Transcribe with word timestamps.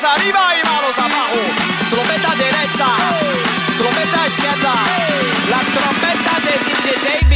manos 0.00 0.04
arriba 0.04 0.40
y 0.56 0.66
manos 0.66 0.98
abajo. 0.98 1.34
Oh, 1.34 1.90
trompeta 1.90 2.34
derecha, 2.36 2.86
trompeta 3.76 4.26
izquierda, 4.28 4.72
la 5.50 5.58
trompeta 5.58 6.40
de 6.44 6.52
DJ 6.64 7.20
Dave. 7.20 7.29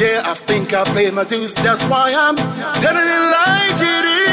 Yeah. 0.00 0.22
I 0.24 0.34
think 0.34 0.72
I 0.74 0.84
paid 0.94 1.14
my 1.14 1.24
dues. 1.24 1.54
That's 1.54 1.82
why 1.84 2.12
I'm 2.14 2.36
telling 2.82 3.08
it 3.16 3.24
like 3.38 3.80
it 3.96 4.04
is, 4.20 4.25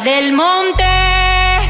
Del 0.00 0.32
monte, 0.32 0.84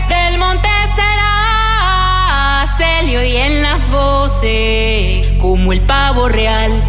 del 0.09 0.39
monte 0.39 0.69
será, 0.95 2.65
se 2.77 3.03
le 3.03 3.19
oyen 3.19 3.63
las 3.63 3.91
voces 3.91 5.27
como 5.41 5.73
el 5.73 5.81
pavo 5.81 6.29
real. 6.29 6.85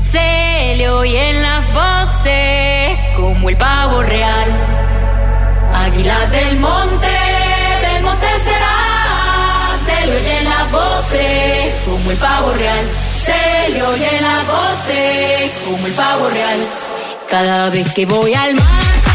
Se 0.00 0.74
le 0.76 0.88
oyen 0.88 1.42
las 1.42 1.66
voces 1.74 2.98
como 3.16 3.50
el 3.50 3.56
pavo 3.58 4.02
real. 4.02 4.50
Águila 5.74 6.26
del 6.28 6.58
monte, 6.58 7.06
del 7.82 8.02
monte 8.02 8.26
será, 8.42 9.78
se 9.84 10.06
le 10.06 10.16
oyen 10.16 10.44
las 10.46 10.72
voces 10.72 11.74
como 11.84 12.10
el 12.10 12.16
pavo 12.16 12.52
real. 12.54 12.86
Se 13.22 13.68
le 13.74 13.82
oyen 13.82 14.22
las 14.22 14.46
voces 14.46 15.52
como 15.66 15.86
el 15.86 15.92
pavo 15.92 16.30
real. 16.30 16.58
Cada 17.28 17.68
vez 17.68 17.92
que 17.92 18.06
voy 18.06 18.32
al 18.32 18.54
mar. 18.54 19.07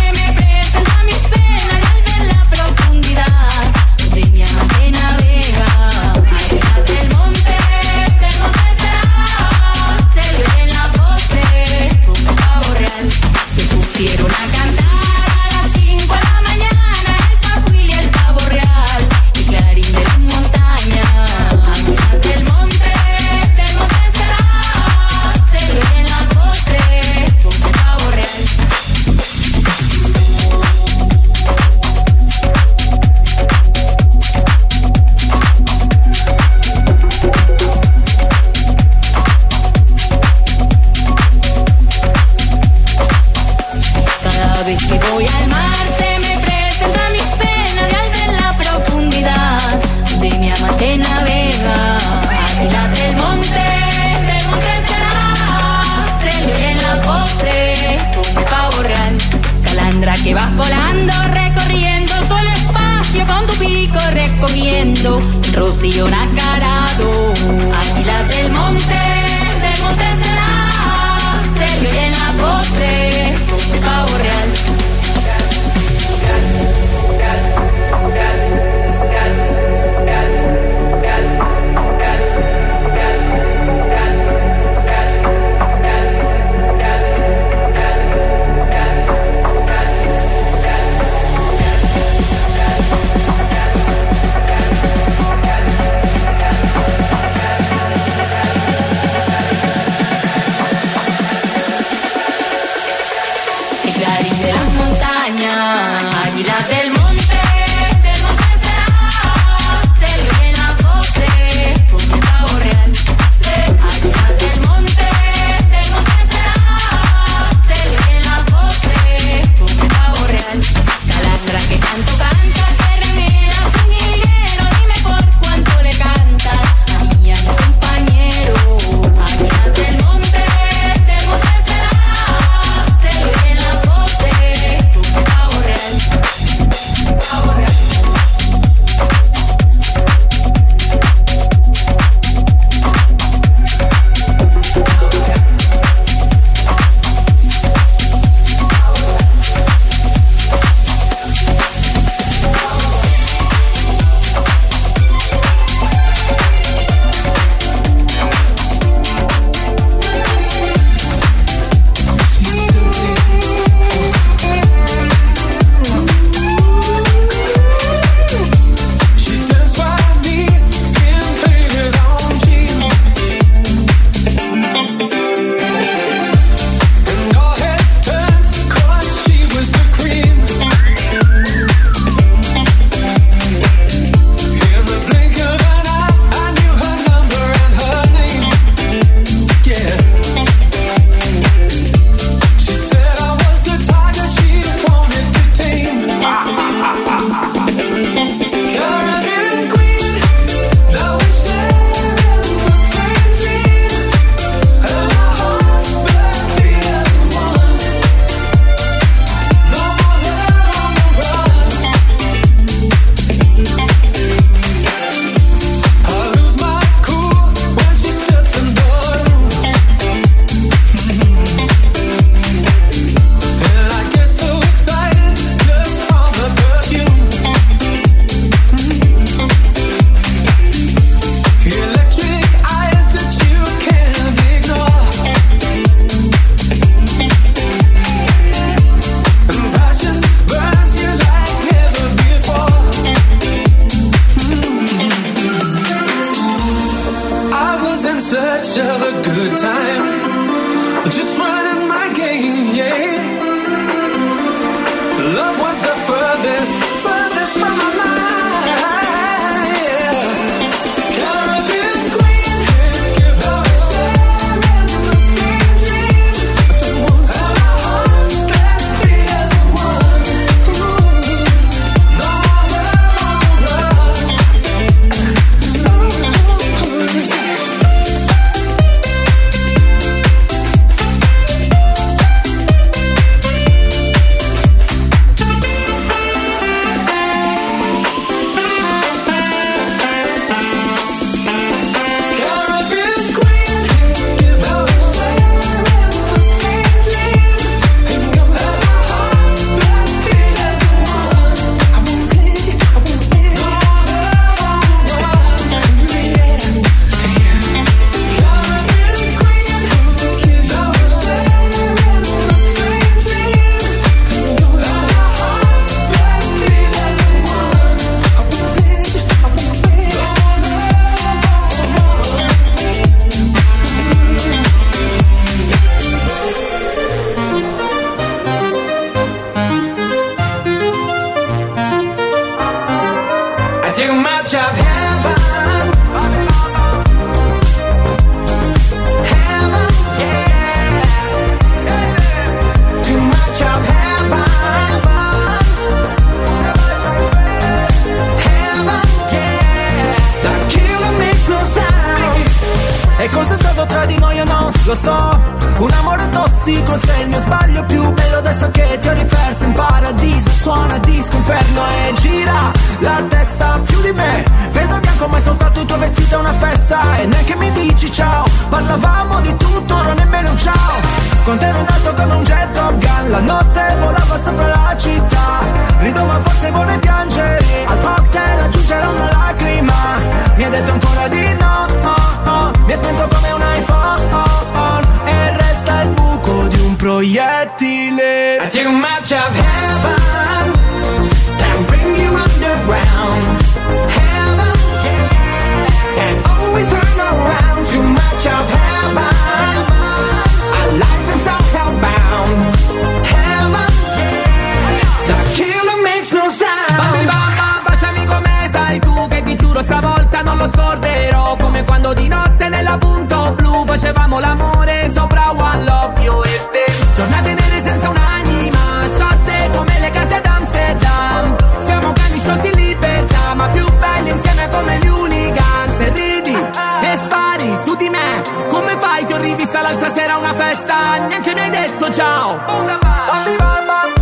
festa, 430.73 431.27
neanche 431.27 431.53
noi 431.53 431.63
hai 431.63 431.69
detto 431.69 432.11
ciao. 432.11 432.55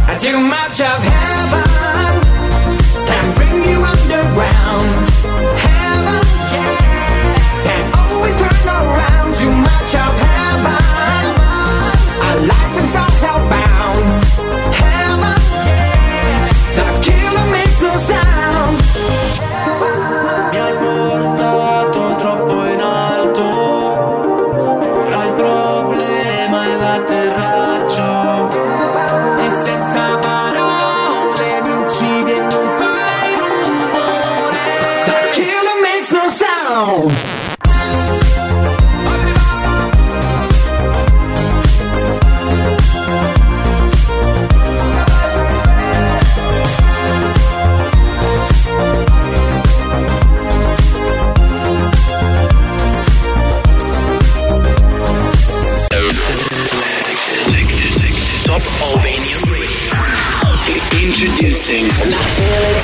I 0.07 0.15
take 0.17 0.35
a 0.35 0.39
match 0.39 0.81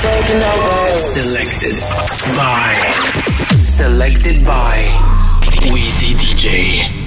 taking 0.00 0.42
over. 0.42 0.98
Selected 0.98 1.76
by. 2.36 2.74
Selected 3.62 4.44
by. 4.46 4.86
Wizii 5.72 6.14
DJ. 6.14 6.97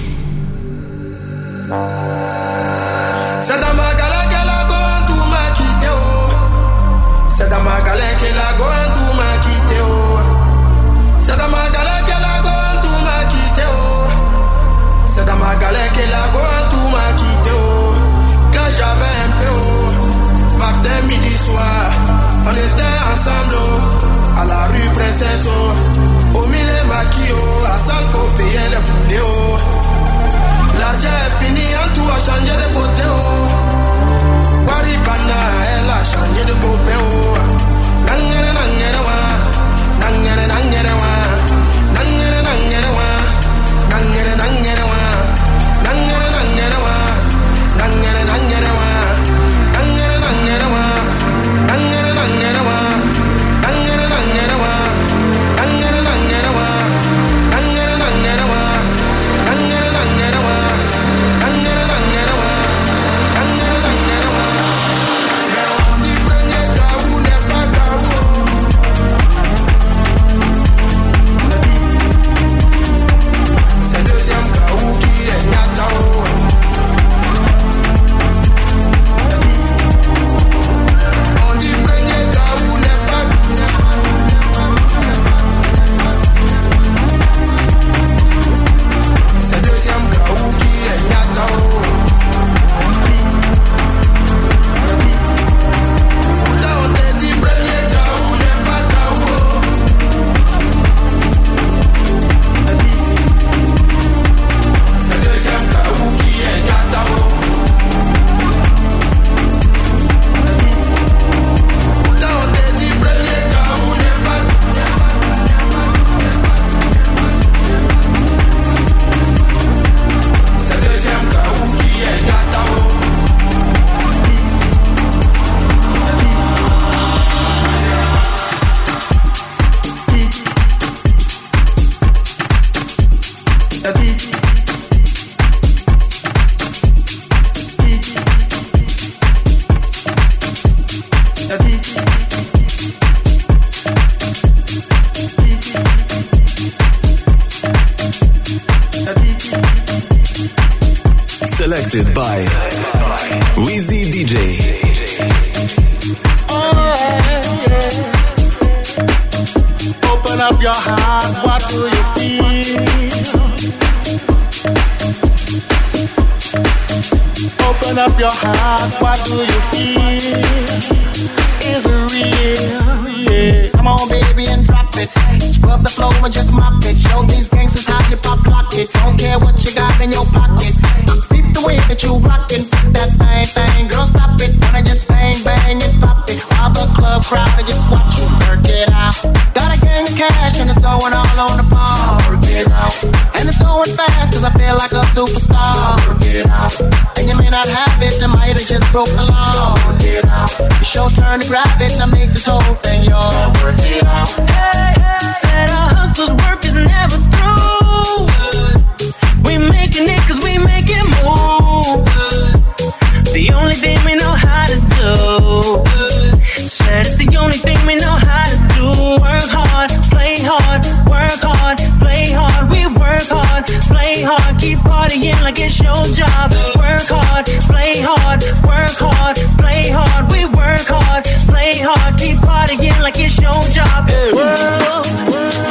play 224.21 224.29
hard, 224.29 224.59
keep 224.59 224.77
partying 224.79 225.41
like 225.41 225.59
it's 225.59 225.79
your 225.79 226.05
job. 226.13 226.51
Work 226.77 227.09
hard, 227.09 227.45
play 227.65 228.01
hard, 228.01 228.43
work 228.61 228.97
hard, 228.99 229.37
play 229.57 229.89
hard. 229.89 230.29
We 230.31 230.45
work 230.45 230.87
hard, 230.89 231.25
play 231.49 231.81
hard, 231.81 232.17
keep 232.17 232.37
partying 232.37 232.99
like 233.01 233.17
it's 233.17 233.39
your 233.41 233.61
job. 233.73 234.09
Hey. 234.09 234.33
World, 234.33 235.07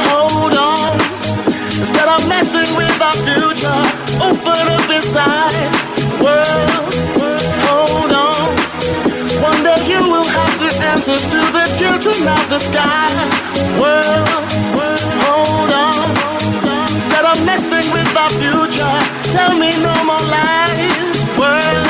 hold 0.07 0.55
on. 0.57 0.99
Instead 1.79 2.07
of 2.07 2.27
messing 2.27 2.67
with 2.75 2.99
our 2.99 3.15
future, 3.23 3.83
open 4.19 4.65
up 4.67 4.89
inside. 4.89 5.55
World, 6.19 6.91
hold 7.67 8.11
on. 8.11 8.47
One 9.39 9.63
day 9.63 9.79
you 9.87 10.01
will 10.11 10.27
have 10.27 10.55
to 10.59 10.69
answer 10.91 11.17
to 11.17 11.39
the 11.55 11.65
children 11.79 12.27
of 12.27 12.43
the 12.49 12.59
sky. 12.59 13.07
World, 13.79 14.27
hold 15.23 15.71
on 15.71 16.30
messing 17.45 17.87
with 17.93 18.09
our 18.17 18.29
future. 18.41 18.95
Tell 19.31 19.53
me 19.57 19.71
no 19.81 19.93
more 20.03 20.25
lies. 20.29 21.11
Well, 21.37 21.85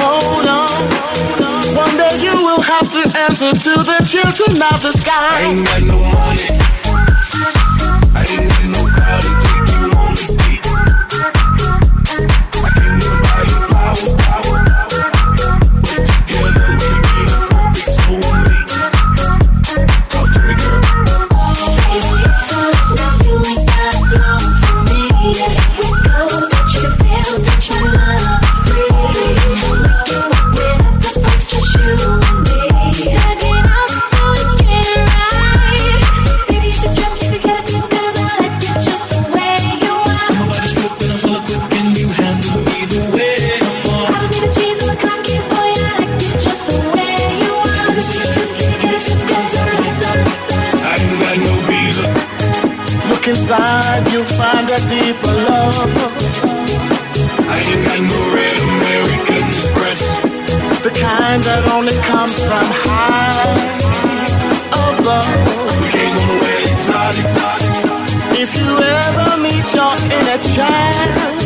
hold 0.00 0.46
on. 0.46 1.76
One 1.76 1.96
day 1.96 2.20
you 2.22 2.32
will 2.32 2.62
have 2.62 2.90
to 2.92 3.02
answer 3.18 3.52
to 3.52 3.72
the 3.82 3.98
children 4.06 4.62
of 4.72 4.82
the 4.82 4.92
sky. 4.92 5.12
I 5.12 5.42
ain't 5.42 5.66
got 5.66 5.82
no 5.82 5.98
money. 5.98 6.48
I 8.14 8.24
ain't 8.28 8.48
got 8.48 8.64
no 8.74 8.82
college. 8.88 9.47
comes 62.28 62.44
from 62.44 62.66
high 62.84 63.56
above. 64.72 65.28
If 68.40 68.50
you 68.60 68.70
ever 68.78 69.36
meet 69.42 69.66
your 69.74 69.94
inner 70.16 70.40
child, 70.54 71.38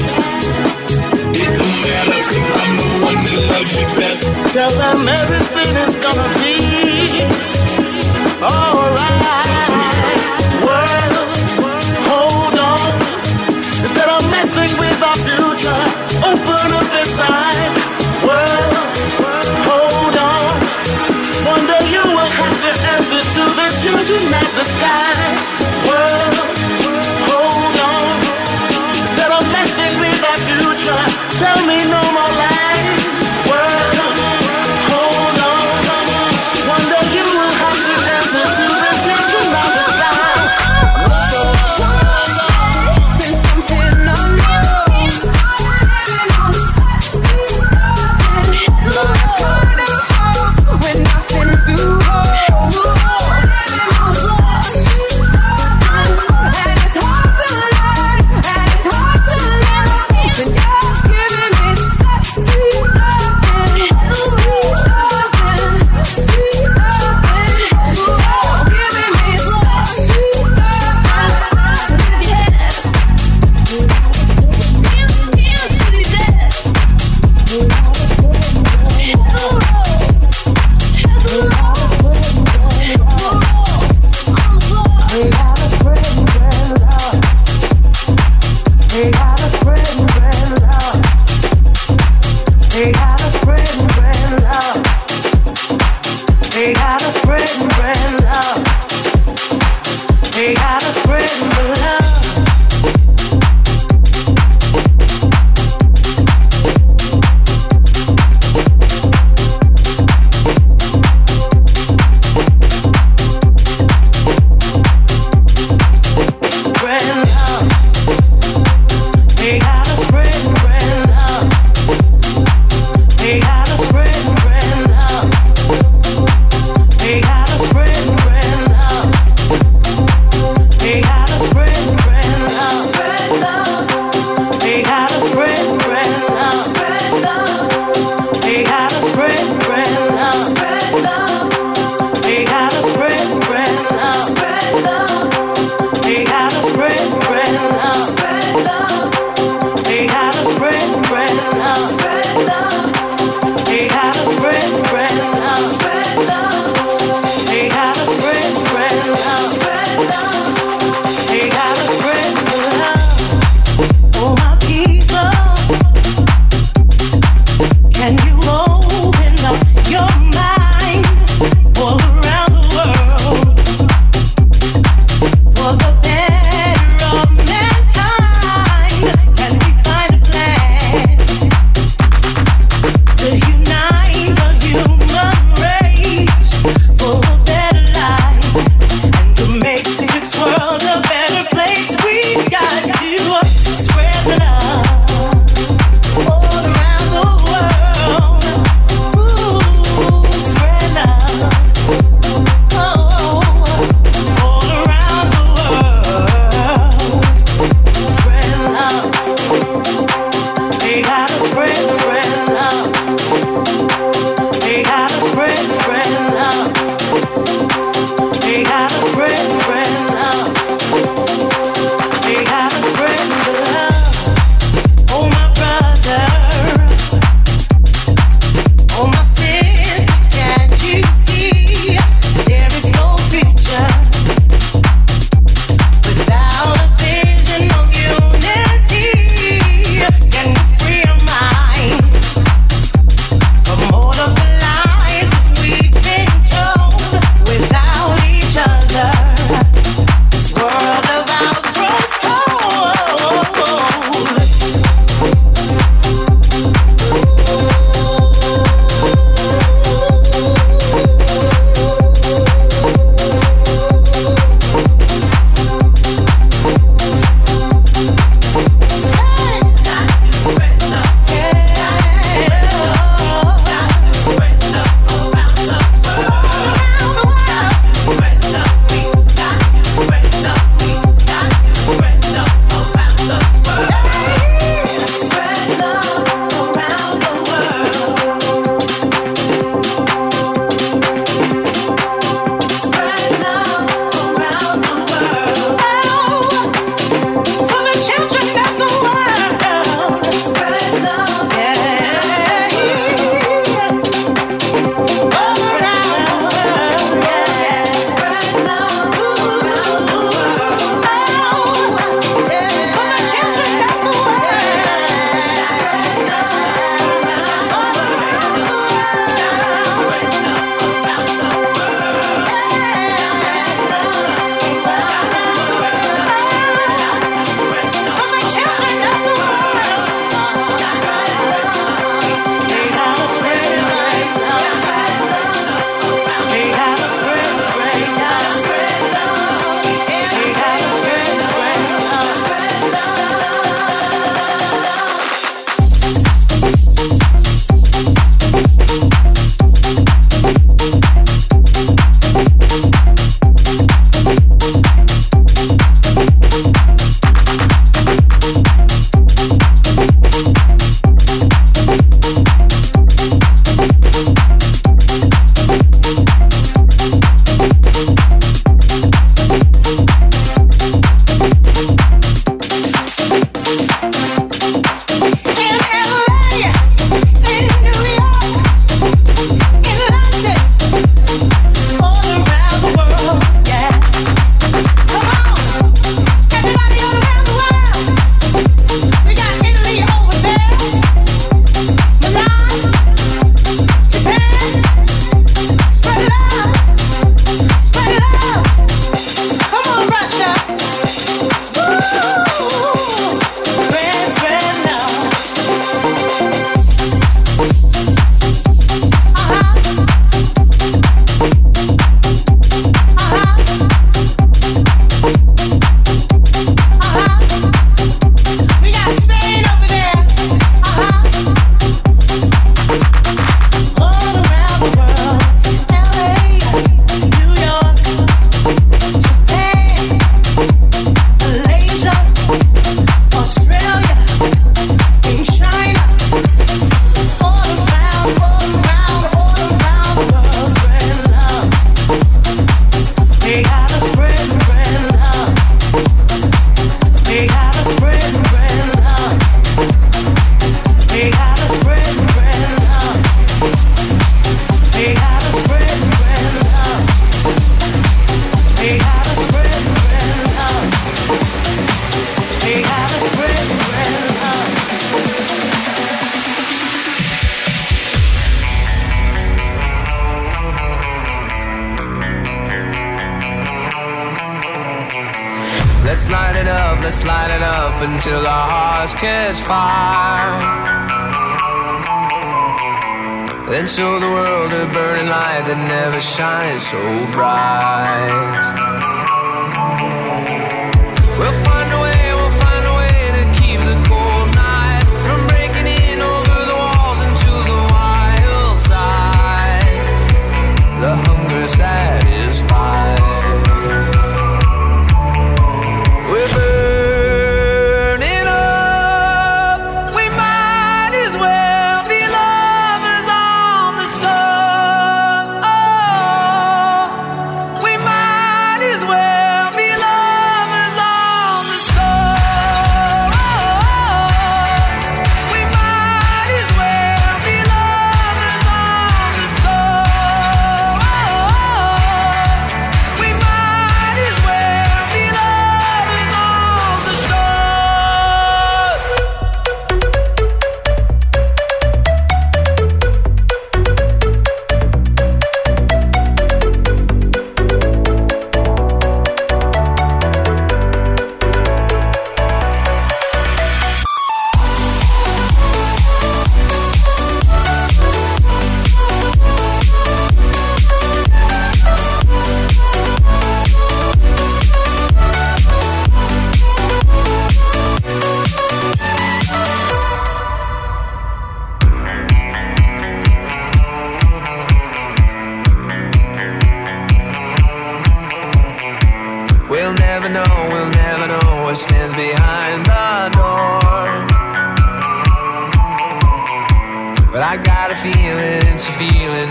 it 1.34 1.50
don't 1.58 1.80
matter 1.86 2.22
cause 2.28 2.50
I'm 2.60 2.76
the 2.76 2.88
one 3.06 3.20
that 3.24 3.42
loves 3.50 3.74
you 3.78 3.86
best. 3.96 4.24
Tell 4.52 4.70
them 4.70 5.08
everything 5.08 5.72
is 5.86 5.96
gonna 5.96 6.28
be 6.42 6.56
alright. 8.42 10.21
tonight 24.18 24.50
the 24.56 24.64
sky 24.64 25.01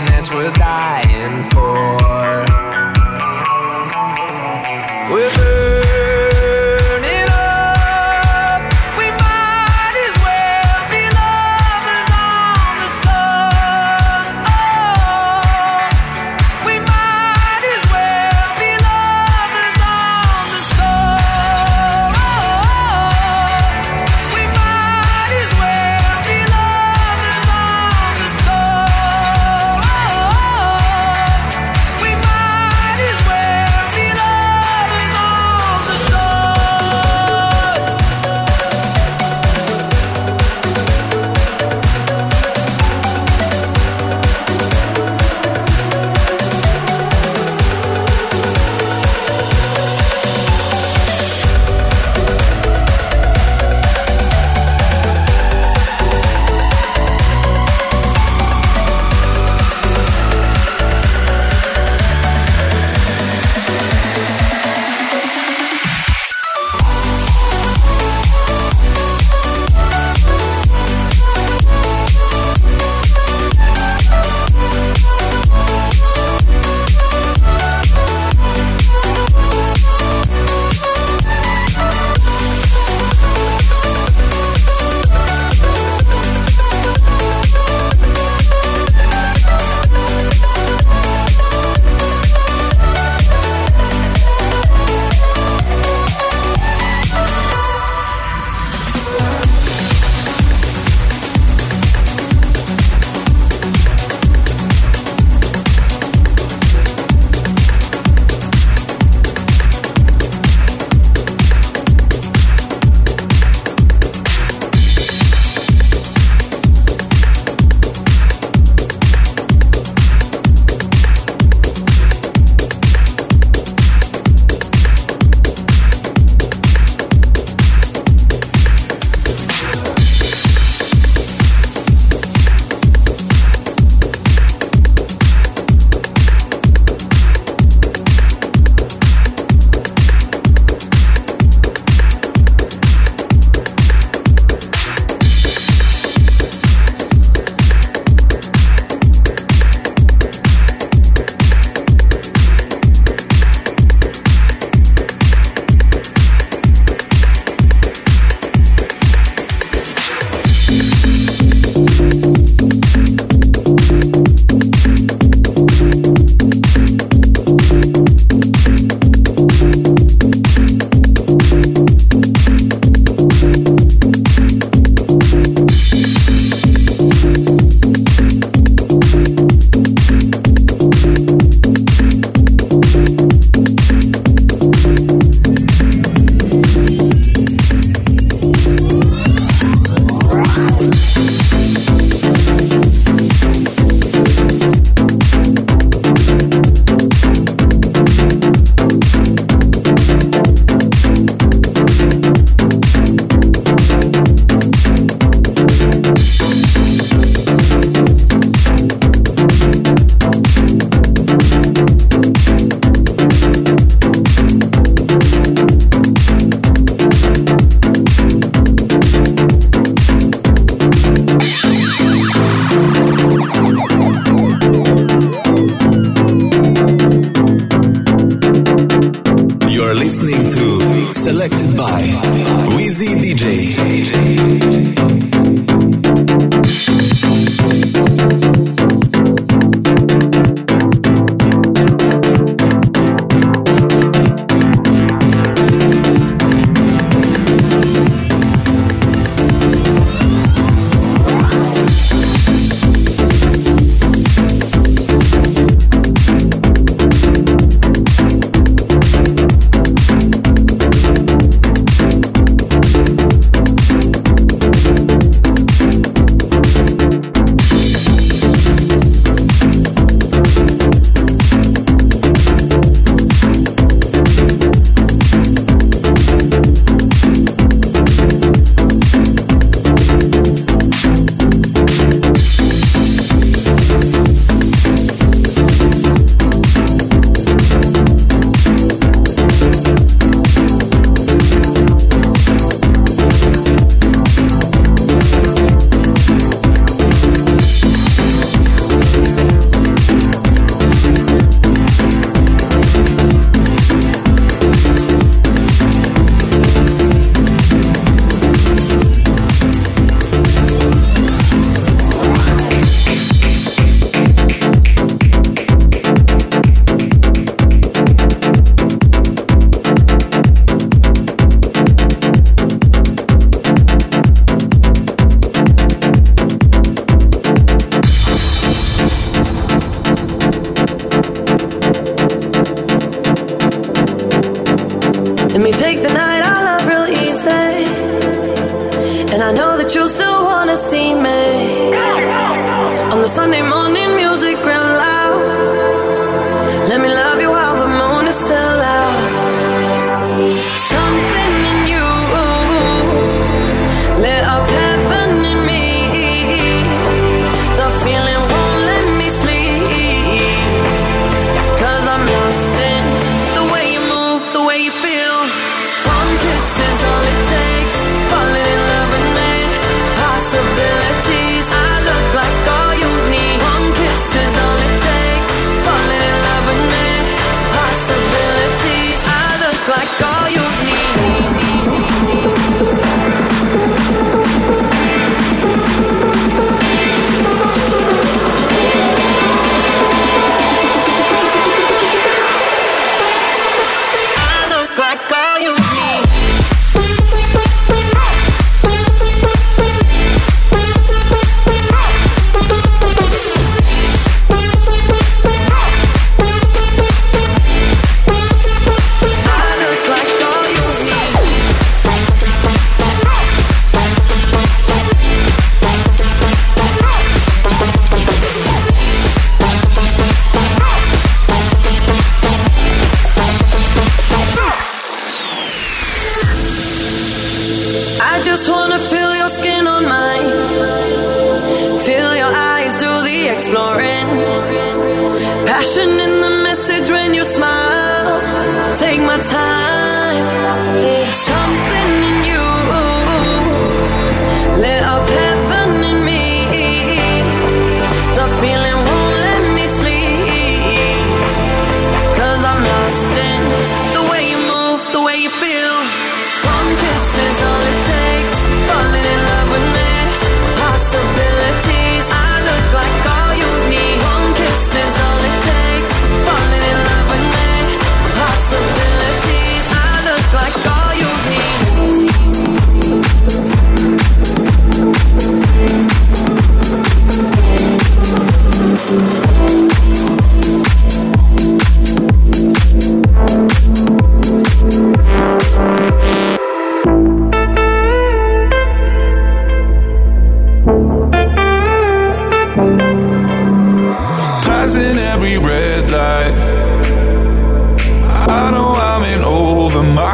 that's 0.00 0.30
worth 0.32 0.54
dying 0.54 1.44
for. 1.50 2.71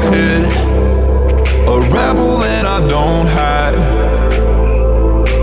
my 0.01 0.17
head. 0.17 0.45
A 1.67 1.81
rebel 1.91 2.43
and 2.43 2.67
I 2.67 2.79
don't 2.89 3.29
hide. 3.29 3.79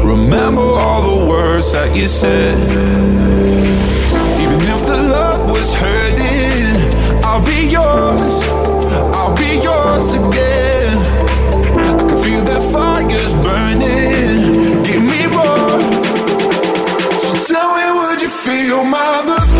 Remember 0.03 0.61
all 0.61 1.01
the 1.09 1.29
words 1.29 1.71
that 1.73 1.95
you 1.95 2.07
said. 2.07 2.57
Even 4.43 4.59
if 4.73 4.81
the 4.91 4.97
love 5.15 5.49
was 5.49 5.73
hurting, 5.83 6.75
I'll 7.23 7.43
be 7.43 7.61
yours. 7.77 8.35
I'll 9.17 9.35
be 9.35 9.51
yours 9.67 10.07
again. 10.21 10.97
I 11.87 11.91
can 11.99 12.17
feel 12.23 12.43
that 12.49 12.63
fire's 12.71 13.33
burning. 13.45 14.83
Give 14.87 15.03
me 15.13 15.21
more. 15.35 15.79
So 17.23 17.29
tell 17.53 17.69
me, 17.77 17.85
would 17.99 18.21
you 18.21 18.29
feel 18.29 18.83
my 18.85 19.21
love? 19.21 19.54